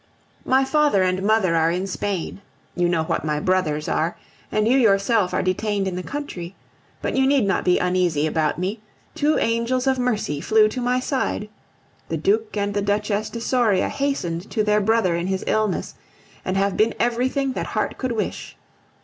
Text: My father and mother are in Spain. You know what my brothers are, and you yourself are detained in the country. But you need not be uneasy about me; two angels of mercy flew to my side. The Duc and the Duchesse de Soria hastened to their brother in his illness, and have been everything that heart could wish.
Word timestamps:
My 0.45 0.65
father 0.65 1.03
and 1.03 1.21
mother 1.21 1.55
are 1.55 1.69
in 1.69 1.85
Spain. 1.85 2.41
You 2.73 2.89
know 2.89 3.03
what 3.03 3.23
my 3.23 3.39
brothers 3.39 3.87
are, 3.87 4.17
and 4.51 4.67
you 4.67 4.75
yourself 4.75 5.31
are 5.31 5.43
detained 5.43 5.87
in 5.87 5.95
the 5.95 6.01
country. 6.01 6.55
But 7.03 7.15
you 7.15 7.27
need 7.27 7.45
not 7.45 7.63
be 7.63 7.77
uneasy 7.77 8.25
about 8.25 8.57
me; 8.57 8.79
two 9.13 9.37
angels 9.37 9.85
of 9.85 9.99
mercy 9.99 10.41
flew 10.41 10.67
to 10.69 10.81
my 10.81 10.99
side. 10.99 11.49
The 12.09 12.17
Duc 12.17 12.57
and 12.57 12.73
the 12.73 12.81
Duchesse 12.81 13.29
de 13.29 13.39
Soria 13.41 13.89
hastened 13.89 14.49
to 14.49 14.63
their 14.63 14.81
brother 14.81 15.15
in 15.15 15.27
his 15.27 15.43
illness, 15.45 15.93
and 16.43 16.57
have 16.57 16.75
been 16.75 16.95
everything 16.99 17.53
that 17.53 17.67
heart 17.67 17.99
could 17.99 18.13
wish. 18.13 18.57